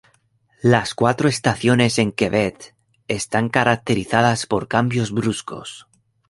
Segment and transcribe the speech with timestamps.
[0.63, 2.75] Las cuatro estaciones en Quebec
[3.07, 5.85] están caracterizadas por cambios bruscos.